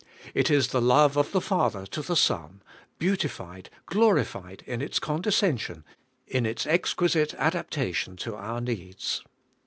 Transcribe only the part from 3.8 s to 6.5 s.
glorified, in its / condescension, in